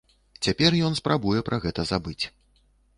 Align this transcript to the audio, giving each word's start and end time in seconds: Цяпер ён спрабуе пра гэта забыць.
Цяпер 0.47 0.77
ён 0.89 0.97
спрабуе 1.01 1.39
пра 1.51 1.63
гэта 1.69 1.81
забыць. 1.95 2.21